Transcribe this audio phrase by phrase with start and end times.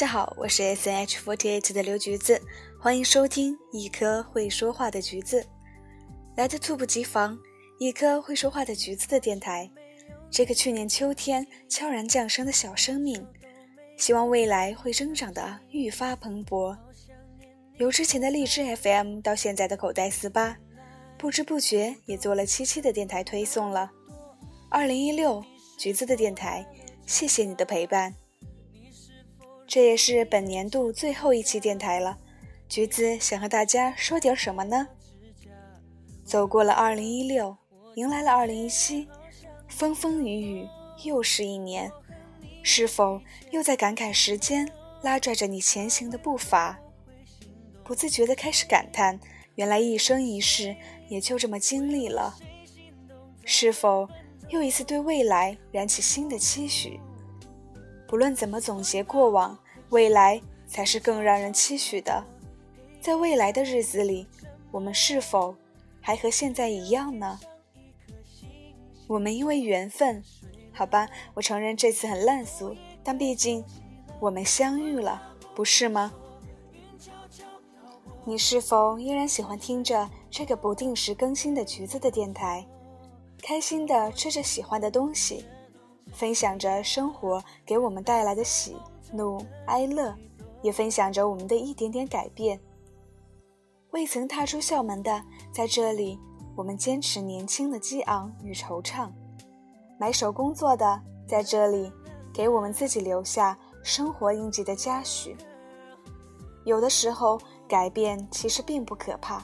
[0.00, 2.40] 大家好，我是 S H forty eight 的刘橘子，
[2.80, 5.46] 欢迎收听一颗会说话的橘子。
[6.38, 7.38] 来的猝不及防，
[7.78, 9.70] 一颗会说话的橘子的电台，
[10.30, 13.22] 这个去年秋天悄然降生的小生命，
[13.98, 16.74] 希望未来会生长的愈发蓬勃。
[17.76, 20.56] 由之前的荔枝 FM 到现在的口袋四八，
[21.18, 23.90] 不知不觉也做了七期的电台推送了。
[24.70, 25.44] 二零一六，
[25.76, 26.66] 橘子的电台，
[27.04, 28.14] 谢谢你的陪伴。
[29.70, 32.18] 这也是本年度最后一期电台了，
[32.68, 34.88] 橘子想和大家说点什么呢？
[36.24, 37.56] 走过了二零一六，
[37.94, 39.06] 迎来了二零一七，
[39.68, 40.68] 风风雨雨
[41.04, 41.88] 又是一年，
[42.64, 43.20] 是否
[43.52, 44.68] 又在感慨时间
[45.02, 46.80] 拉拽着你前行的步伐？
[47.84, 49.20] 不自觉地开始感叹，
[49.54, 50.74] 原来一生一世
[51.08, 52.34] 也就这么经历了。
[53.44, 54.08] 是否
[54.48, 56.98] 又一次对未来燃起新的期许？
[58.10, 59.56] 不论怎么总结过往，
[59.90, 62.24] 未来才是更让人期许的。
[63.00, 64.26] 在未来的日子里，
[64.72, 65.54] 我们是否
[66.00, 67.38] 还和现在一样呢？
[69.06, 70.24] 我们因为缘分，
[70.72, 73.64] 好吧，我承认这次很烂俗，但毕竟
[74.18, 75.22] 我们相遇了，
[75.54, 76.12] 不是吗？
[78.24, 82.66] 你是否依然喜欢听着这个不定时更新的橘子的电台，
[83.40, 85.44] 开心的吃着喜欢的东西？
[86.12, 88.76] 分享着生活给我们带来的喜
[89.12, 90.14] 怒哀乐，
[90.62, 92.60] 也分享着我们的一点点改变。
[93.90, 96.18] 未曾踏出校门的，在这里，
[96.54, 99.10] 我们坚持年轻的激昂与惆怅；
[99.98, 101.90] 埋首工作的，在这里，
[102.32, 105.36] 给我们自己留下生活印记的嘉许。
[106.64, 109.42] 有的时候，改变其实并不可怕，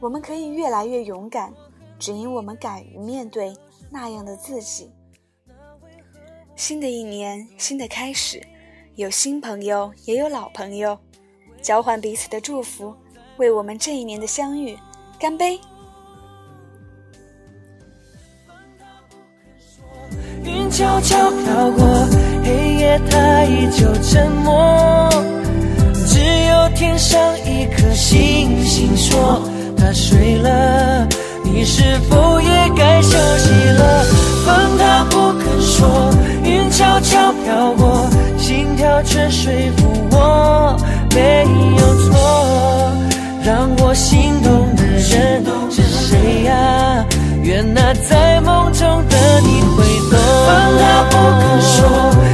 [0.00, 1.54] 我们可以越来越勇敢，
[1.98, 3.56] 只因我们敢于面对
[3.90, 4.90] 那样的自己。
[6.56, 8.40] 新的一年，新的开始，
[8.94, 10.96] 有新朋友，也有老朋友，
[11.60, 12.94] 交换彼此的祝福，
[13.38, 14.78] 为我们这一年的相遇
[15.18, 15.58] 干杯！
[20.44, 22.06] 云悄悄飘过，
[22.44, 25.10] 黑夜它依旧沉默，
[26.06, 29.42] 只有天上一颗星星说
[29.76, 31.08] 它睡了。
[31.42, 34.04] 你是否也该休息了？
[34.44, 36.10] 风它不肯说，
[36.74, 40.76] 悄悄飘过，心跳却说服我
[41.14, 41.46] 没
[41.78, 42.92] 有错。
[43.44, 47.04] 让我心动的人是谁呀？
[47.42, 50.18] 愿那在梦中的你会懂。
[50.18, 51.76] 风它不肯说，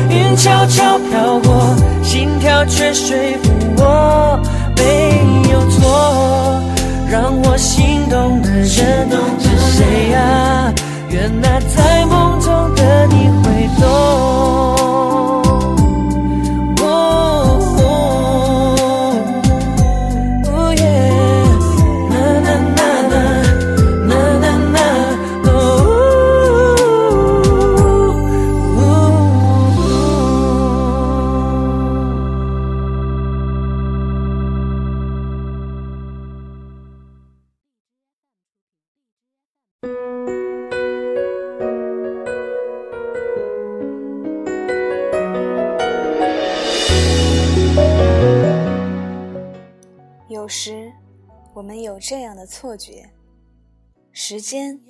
[0.08, 4.40] 云悄悄飘过，心跳却说服我
[4.74, 6.62] 没有错。
[7.10, 8.66] 让我心动的人
[9.38, 10.72] 是谁呀？
[11.10, 11.99] 愿那在
[50.50, 50.92] 时，
[51.54, 53.12] 我们有这样的错觉：
[54.10, 54.80] 时间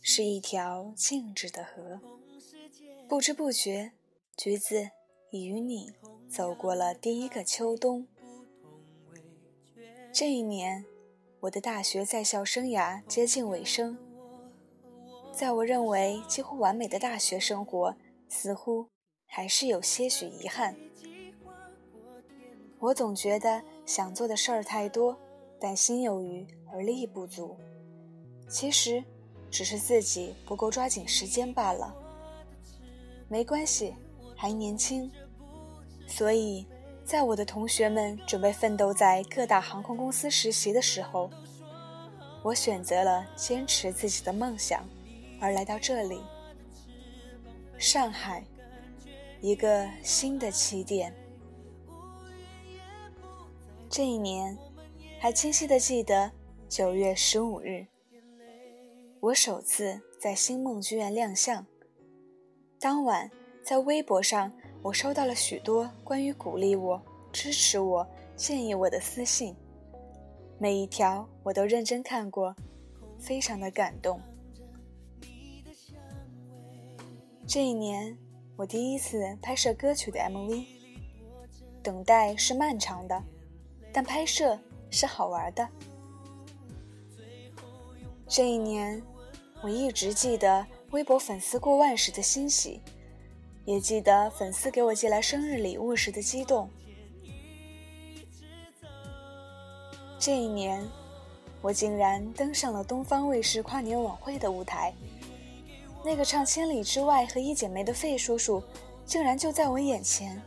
[0.00, 2.00] 是一条静止的河，
[3.08, 3.90] 不知不觉，
[4.36, 4.90] 橘子
[5.32, 5.90] 已与你
[6.28, 8.06] 走过了第一个秋冬。
[10.12, 10.84] 这一年，
[11.40, 13.98] 我的大学在校生涯接近尾声，
[15.32, 17.96] 在我认为几乎完美的大学生活，
[18.28, 18.86] 似乎
[19.26, 20.76] 还是有些许遗憾。
[22.78, 23.64] 我总觉得。
[23.84, 25.18] 想做的事儿太多，
[25.60, 27.56] 但心有余而力不足。
[28.48, 29.02] 其实，
[29.50, 31.94] 只是自己不够抓紧时间罢了。
[33.28, 33.94] 没关系，
[34.36, 35.10] 还年轻。
[36.06, 36.66] 所以，
[37.04, 41.30] 在我的同学们准备奋斗在各大航空公司实习的时候，
[42.42, 44.86] 我选择了坚持自己的梦想，
[45.40, 46.20] 而来到这里——
[47.78, 48.44] 上海，
[49.40, 51.14] 一个新的起点。
[53.92, 54.56] 这一年，
[55.20, 56.32] 还清晰的记得
[56.66, 57.86] 九月十五日，
[59.20, 61.66] 我首次在星梦剧院亮相。
[62.80, 63.30] 当晚，
[63.62, 64.50] 在微博上，
[64.80, 67.02] 我收到了许多关于鼓励我、
[67.34, 69.54] 支持我、建议我的私信，
[70.58, 72.56] 每一条我都认真看过，
[73.20, 74.18] 非常的感动。
[77.46, 78.16] 这一年，
[78.56, 80.64] 我第一次拍摄歌曲的 MV。
[81.82, 83.22] 等待是漫长的，
[83.92, 84.58] 但拍摄
[84.90, 85.68] 是好玩的。
[88.26, 89.02] 这一年，
[89.62, 92.80] 我一直记得微博粉丝过万时的欣喜，
[93.66, 96.70] 也记得粉丝给我寄来生日礼物时的激动。
[100.18, 100.88] 这一年，
[101.60, 104.94] 我竟然登上了东方卫视跨年晚会的舞台，
[106.04, 108.62] 那个唱《千里之外》和一剪梅的费叔叔，
[109.04, 110.40] 竟然就在我眼前。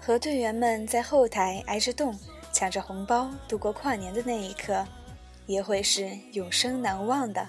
[0.00, 2.18] 和队员们在后台挨着冻，
[2.52, 4.84] 抢着红包度过跨年的那一刻，
[5.46, 7.46] 也会是永生难忘的。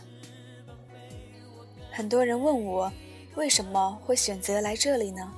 [1.91, 2.91] 很多人问我，
[3.35, 5.31] 为什么会选择来这里呢？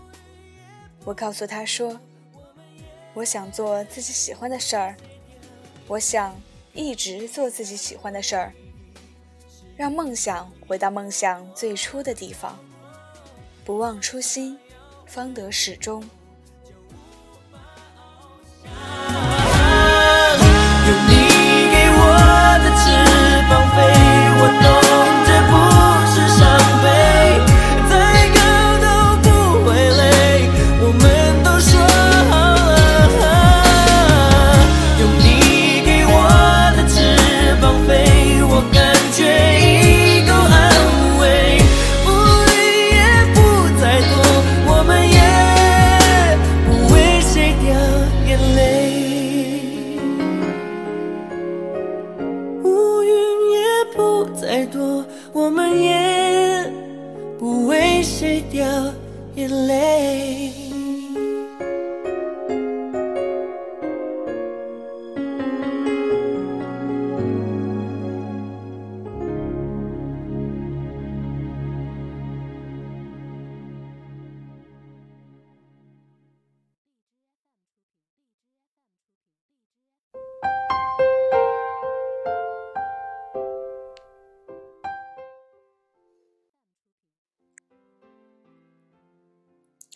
[1.06, 2.00] 我告诉他说。
[3.15, 4.95] 我想做自己喜欢的事儿，
[5.88, 6.36] 我想
[6.74, 8.51] 一直做自己喜欢的事儿，
[9.77, 12.57] 让梦想回到梦想最初的地方，
[13.63, 14.57] 不忘初心，
[15.06, 16.04] 方得始终。
[58.33, 58.95] treat you,
[59.35, 60.62] you lay.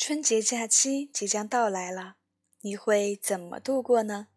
[0.07, 2.15] 春节假期即将到来了，
[2.62, 4.30] 你会怎么度过呢？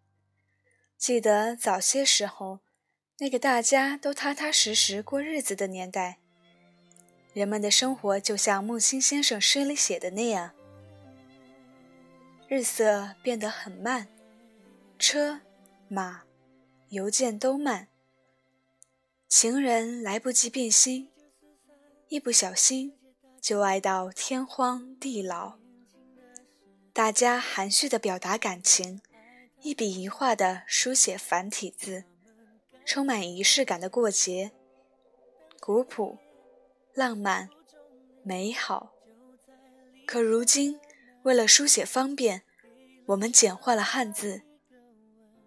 [0.98, 2.58] 记得早些时候，
[3.18, 6.18] 那个大家都踏踏实实过日子的年代，
[7.32, 10.50] 人们的生活就像木心先生诗里写的那样：
[12.48, 14.08] 日色变得很慢，
[14.98, 15.40] 车
[15.86, 16.24] 马
[16.88, 17.86] 邮件都慢，
[19.28, 21.12] 情人来不及变心，
[22.08, 22.98] 一不小心
[23.40, 25.59] 就爱到天荒地老。
[27.00, 29.00] 大家含蓄的表达感情，
[29.62, 32.04] 一笔一画的书写繁体字，
[32.84, 34.50] 充满仪式感的过节，
[35.60, 36.18] 古朴、
[36.92, 37.48] 浪漫、
[38.22, 38.92] 美好。
[40.04, 40.78] 可如今，
[41.22, 42.42] 为了书写方便，
[43.06, 44.42] 我们简化了汉字；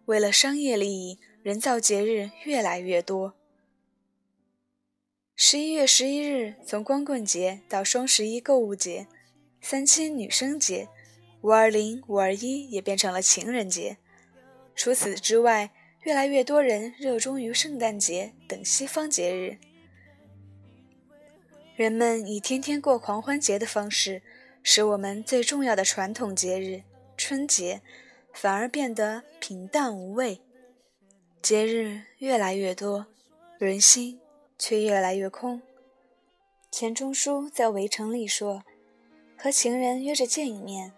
[0.05, 3.35] 为了商业利益，人造节日越来越多。
[5.35, 9.07] 十一月十一日，从光棍节到双十一购物节，
[9.61, 10.89] 三七女生节。
[11.43, 13.97] 五二零、五二一也变成了情人节。
[14.75, 15.71] 除此之外，
[16.03, 19.57] 越来越多人热衷于圣诞节等西方节日。
[21.75, 24.21] 人们以天天过狂欢节的方式，
[24.63, 26.83] 使我们最重要的传统节日
[27.17, 27.81] 春节
[28.31, 30.39] 反而变得平淡无味。
[31.41, 33.07] 节日越来越多，
[33.57, 34.21] 人心
[34.57, 35.61] 却越来越空。
[36.71, 38.63] 钱钟书在《围城》里说
[39.35, 40.93] ：“和情人约着见一面。”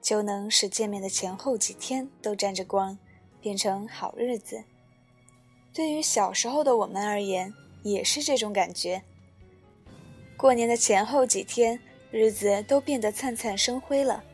[0.00, 2.98] 就能使见面的前后几天都沾着光，
[3.40, 4.64] 变成好日子。
[5.72, 7.52] 对于小时候的我们而言，
[7.82, 9.02] 也是这种感觉。
[10.36, 11.78] 过年的前后几天，
[12.10, 14.24] 日子都变得灿灿生辉了。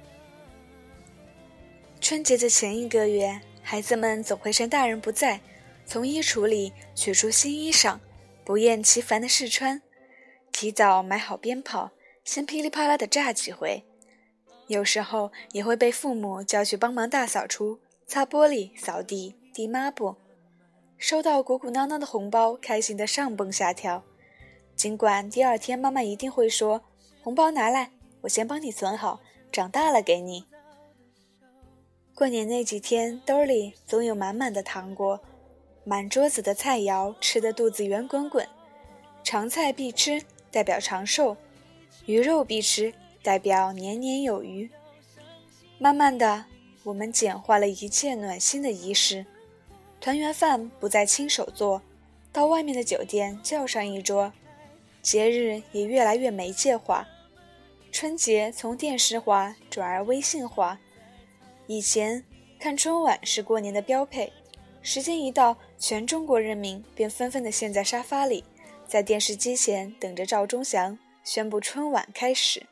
[2.00, 5.40] 春节的前一个月，孩子们总会趁大人不在，
[5.84, 7.98] 从衣橱里取出新衣裳，
[8.44, 9.82] 不厌其烦地试穿，
[10.52, 11.90] 提早买好鞭炮，
[12.24, 13.84] 先噼里啪啦地炸几回。
[14.68, 20.16] 有时候也会被父母叫去帮忙大扫除、擦玻璃、扫地、递抹布。
[20.98, 24.02] 收到鼓鼓囊囊的红包，开心的上蹦下跳。
[24.74, 26.82] 尽管第二天妈妈一定会说
[27.22, 27.92] ：“红包拿来，
[28.22, 29.20] 我先帮你存好，
[29.52, 30.46] 长大了给你。”
[32.14, 35.20] 过年那几天，兜里总有满满的糖果，
[35.84, 38.48] 满桌子的菜肴，吃的肚子圆滚滚。
[39.22, 41.36] 长菜必吃，代表长寿；
[42.06, 42.94] 鱼肉必吃。
[43.26, 44.70] 代表年年有余。
[45.78, 46.44] 慢慢的，
[46.84, 49.26] 我们简化了一切暖心的仪式，
[50.00, 51.82] 团圆饭不再亲手做，
[52.32, 54.32] 到外面的酒店叫上一桌。
[55.02, 57.04] 节日也越来越媒介化，
[57.90, 60.78] 春节从电视化转而微信化。
[61.66, 62.22] 以前
[62.60, 64.32] 看春晚是过年的标配，
[64.82, 68.44] 时间一到，全中国人民便纷纷的陷在沙发里，
[68.86, 72.64] 在电视机前等着赵忠祥宣布春晚开始。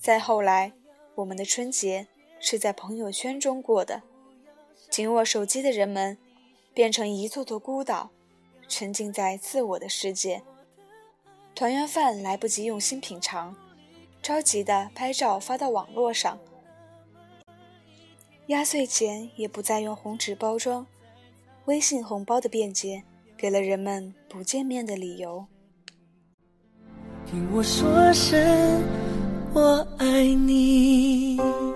[0.00, 0.72] 再后来，
[1.16, 2.06] 我们的春节
[2.40, 4.00] 是在朋友圈中过的，
[4.88, 6.16] 紧握手机的人们
[6.72, 8.08] 变成一座座孤岛，
[8.66, 10.42] 沉浸在自我的世界。
[11.54, 13.54] 团圆饭来不及用心品尝，
[14.22, 16.38] 着急的拍照发到网络上。
[18.46, 20.86] 压岁钱也不再用红纸包装，
[21.66, 23.04] 微信红包的便捷
[23.36, 25.46] 给了人们不见面的理由。
[27.26, 28.82] 听我说声
[29.52, 31.69] 我爱你。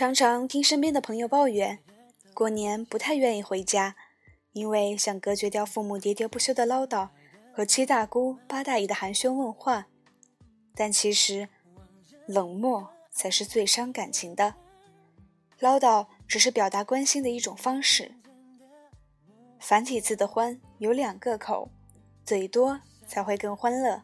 [0.00, 1.78] 常常听身边的朋友抱怨，
[2.32, 3.96] 过年不太愿意回家，
[4.52, 7.10] 因为想隔绝掉父母喋喋不休的唠叨
[7.52, 9.88] 和七大姑八大姨的寒暄问话。
[10.74, 11.50] 但其实，
[12.24, 14.54] 冷漠才是最伤感情的。
[15.58, 18.12] 唠叨只是表达关心的一种方式。
[19.58, 21.68] 繁体字的“欢”有两个口，
[22.24, 24.00] 嘴多才会更欢乐。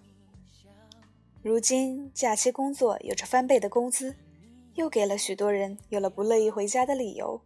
[1.40, 4.14] 如今假期工作有着翻倍的工资。
[4.76, 7.40] 又给了许多人有了不乐意回家的理由。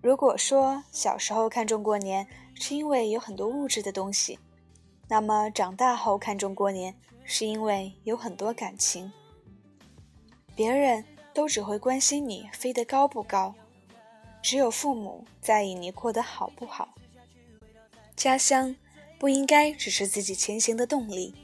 [0.00, 4.38] 如果说小时候看重过年是因为有很多物质的东西，
[5.08, 9.12] 那么长大后看重过年是因为有很多感情。
[10.56, 13.54] 别人都只会关心你飞得高不高，
[14.42, 16.94] 只有父母在意你过得好不好。
[18.16, 18.74] 家乡
[19.18, 21.34] 不应该只是自己前行的动力，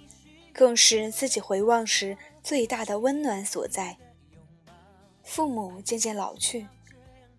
[0.52, 3.96] 更是自己回望时最大的温暖所在。
[5.28, 6.66] 父母渐渐老去，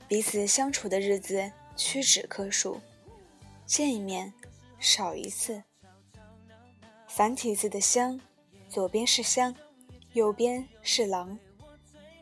[0.07, 2.79] 彼此相处的日子屈指可数，
[3.65, 4.31] 见一面
[4.77, 5.63] 少一次。
[7.07, 8.21] 繁体字的“乡”，
[8.69, 9.53] 左边是乡，
[10.13, 11.37] 右边是狼，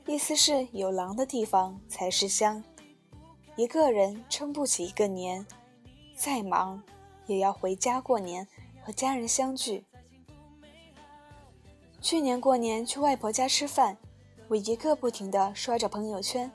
[0.05, 2.63] 意思是有狼的地方才是乡。
[3.57, 5.45] 一个人撑不起一个年，
[6.15, 6.81] 再忙
[7.25, 8.47] 也要回家过年，
[8.81, 9.83] 和家人相聚。
[12.01, 13.97] 去年过年去外婆家吃饭。
[14.49, 16.49] 我一个不停地刷着朋友圈，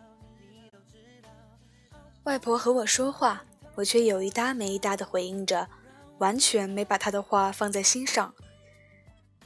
[2.24, 3.44] 外婆和我说话，
[3.74, 5.68] 我却有一搭没一搭的回应着，
[6.16, 8.34] 完全没把她的话放在心上。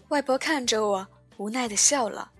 [0.08, 2.30] 外婆看着我，无奈的笑了。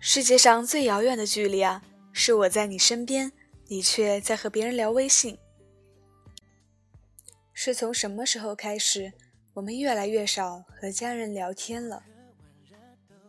[0.00, 3.30] 世界上最遥远的距离啊，是我在你身边，
[3.66, 5.36] 你却在和别人聊微信。
[7.52, 9.12] 是从什么时候开始，
[9.52, 12.04] 我们越来越少和家人聊天了？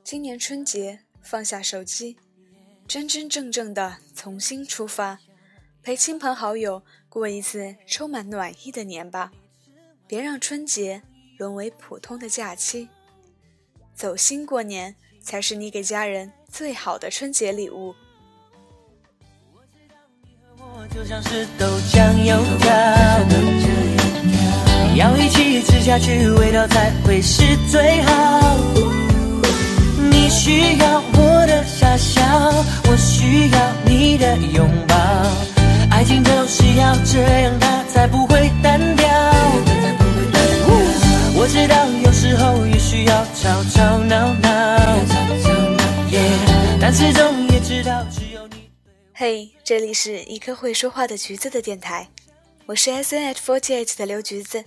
[0.06, 1.02] 今年春节。
[1.22, 2.18] 放下手机，
[2.88, 5.20] 真真正正的重新出发，
[5.84, 9.32] 陪亲朋好友过一次充满暖意的年吧！
[10.08, 11.04] 别让春节
[11.38, 12.90] 沦为普通的假期。
[13.94, 17.94] 走心过年，才是你给家人最好的春节礼物。
[24.96, 28.79] 要一起吃下去，味道才会是最好。
[30.30, 32.22] 需要我的傻笑，
[32.88, 34.96] 我需要你的拥抱。
[35.92, 39.10] 爱情就是要这样，它才不会单调。
[41.42, 44.50] 我知道有时候也需要吵吵闹闹，
[46.80, 48.70] 但始终也知道只有你。
[49.14, 52.08] 嘿，这里是一颗会说话的橘子的电台，
[52.66, 54.64] 我是 S N H forty eight 的刘橘子，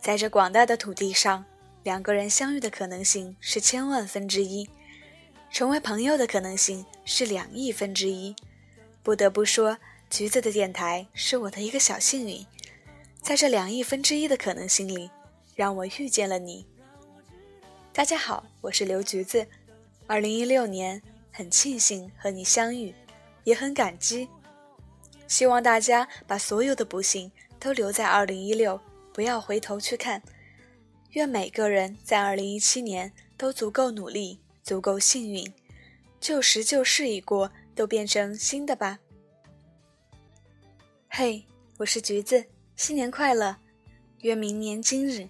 [0.00, 1.44] 在这广大的土地上，
[1.82, 4.68] 两个人相遇的可能性是千万分之一。
[5.56, 8.36] 成为朋友的可能性是两亿分之一。
[9.02, 9.78] 不得不说，
[10.10, 12.44] 橘子的电台是我的一个小幸运，
[13.22, 15.10] 在这两亿分之一的可能性里，
[15.54, 16.66] 让我遇见了你。
[17.90, 19.46] 大家好，我是刘橘子。
[20.06, 21.00] 二零一六年，
[21.32, 22.94] 很庆幸和你相遇，
[23.44, 24.28] 也很感激。
[25.26, 28.78] 希望大家把所有的不幸都留在二零一六，
[29.10, 30.22] 不要回头去看。
[31.12, 34.38] 愿每个人在二零一七年都足够努力。
[34.66, 35.48] 足够幸运，
[36.18, 38.98] 旧时旧事已过，都变成新的吧。
[41.08, 41.46] 嘿，
[41.78, 42.44] 我是橘子，
[42.74, 43.58] 新年快乐！
[44.22, 45.28] 愿明年今日，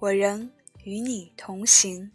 [0.00, 0.50] 我仍
[0.82, 2.10] 与你同行。